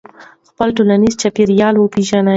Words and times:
خپل 0.49 0.67
ټولنیز 0.77 1.13
چاپېریال 1.21 1.75
وپېژنئ. 1.77 2.29